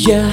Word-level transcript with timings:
Я 0.00 0.30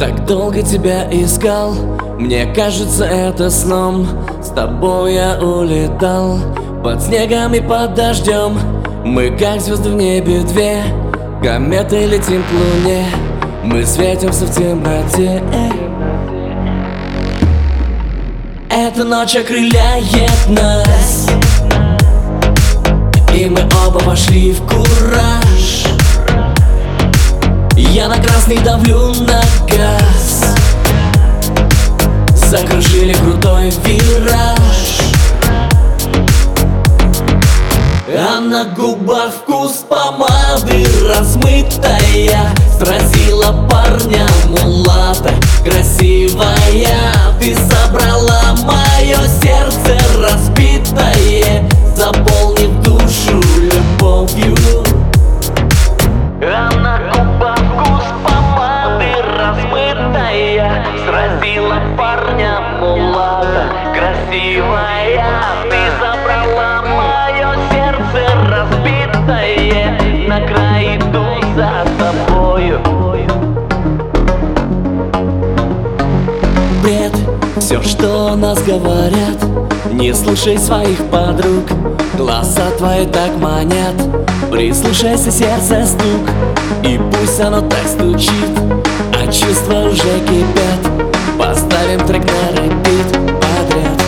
так 0.00 0.26
долго 0.26 0.62
тебя 0.62 1.08
искал. 1.12 1.74
Мне 2.18 2.44
кажется 2.46 3.04
это 3.04 3.50
сном. 3.50 4.04
С 4.42 4.48
тобой 4.48 5.14
я 5.14 5.38
улетал. 5.38 6.40
Под 6.82 7.00
снегом 7.00 7.54
и 7.54 7.60
под 7.60 7.94
дождем. 7.94 8.58
Мы 9.04 9.30
как 9.30 9.60
звезды 9.60 9.90
в 9.90 9.94
небе 9.94 10.40
две. 10.40 10.82
Кометы 11.40 12.04
летим 12.04 12.42
к 12.42 12.52
луне. 12.52 13.06
Мы 13.62 13.86
светимся 13.86 14.44
в 14.44 14.52
темноте. 14.52 15.40
Эта 18.68 19.04
ночь 19.04 19.36
окрыляет 19.36 20.48
нас. 20.48 21.28
И 23.32 23.46
мы 23.46 23.60
оба 23.86 23.98
вошли 24.04 24.50
в 24.50 24.62
кураж 24.62 25.45
Я 27.78 28.08
на 28.08 28.16
красный 28.16 28.56
давлю 28.60 29.12
на 29.12 29.42
газ. 29.68 30.54
Закружили 32.34 33.12
крутой 33.12 33.70
вираж. 33.84 35.00
А 38.08 38.40
на 38.40 38.64
губах 38.64 39.30
вкус 39.30 39.84
помады 39.86 40.86
размытая. 41.06 42.54
Сразила 42.78 43.68
парня 43.68 44.26
мулата. 44.46 45.34
Красивая 45.62 47.12
Ты 47.38 47.54
забрала 47.54 48.54
мое 48.64 49.18
сердце 49.42 49.98
разбитое. 50.18 51.68
Заполнив 51.94 52.70
душу 52.82 53.42
любовью 53.60 54.56
размытая 60.36 60.84
Сразила 61.06 61.76
парня 61.96 62.60
мулата 62.80 63.68
красивая. 63.94 65.22
Ты 65.70 65.78
забрала 66.00 66.82
мое 66.82 67.56
сердце 67.70 68.26
разбитое. 68.50 69.98
На 70.28 70.40
край 70.46 70.96
иду 70.96 71.24
за 71.54 71.86
тобою. 71.98 72.80
Бред. 76.82 77.12
Все, 77.58 77.82
что 77.82 78.36
нас 78.36 78.62
говорят 78.62 79.42
Не 79.92 80.12
слушай 80.14 80.58
своих 80.58 80.98
подруг. 81.10 81.64
Глаза 82.14 82.70
твои 82.78 83.06
так 83.06 83.36
манят 83.40 83.94
Прислушайся, 84.50 85.30
сердце 85.30 85.86
стук. 85.86 86.28
И 86.84 87.00
пусть 87.12 87.40
оно 87.40 87.62
так 87.62 87.86
стучит 87.86 88.55
А 89.26 89.32
чувства 89.32 89.80
уже 89.80 90.20
кипят. 90.20 90.92
Поставим 91.36 92.06
трек 92.06 92.22
на 92.24 92.62
репит 92.62 93.12
подряд. 93.40 94.02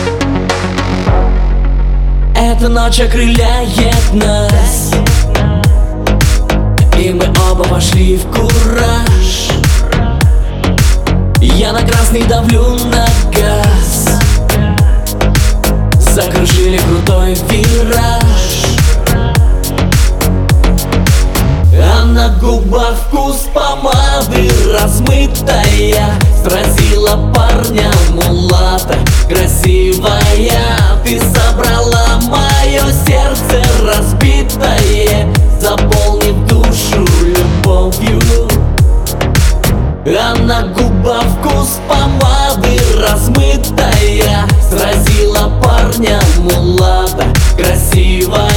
Эта 2.33 2.69
ночь 2.69 3.01
окрыляет 3.01 4.13
нас. 4.13 4.93
И 6.97 7.11
мы 7.11 7.25
оба 7.51 7.63
вошли 7.67 8.15
в 8.15 8.25
кураж. 8.27 9.49
Я 11.41 11.73
на 11.73 11.81
красный 11.81 12.23
давлю 12.23 12.77
на 12.85 13.05
газ. 13.33 14.21
Закружили 15.99 16.77
крутой 16.77 17.33
вираж. 17.49 18.29
А 21.73 22.05
на 22.05 22.29
губах 22.39 22.95
вкус 23.07 23.49
помады 24.19 24.49
размытая 24.73 26.19
Сразила 26.43 27.31
парня 27.33 27.91
мулата. 28.11 28.95
Красивая 29.27 30.77
Ты 31.03 31.19
забрала 31.19 32.19
мое 32.27 32.83
сердце 33.05 33.63
разбитое 33.85 35.27
Заполнив 35.59 36.47
душу 36.47 37.05
любовью. 37.23 38.47
А 40.05 40.35
на 40.35 40.63
губах 40.63 41.25
вкус 41.39 41.79
помады 41.87 42.79
размытая 42.99 44.47
Сразила 44.69 45.51
парня 45.61 46.19
мулата. 46.37 47.25
Красивая 47.57 48.48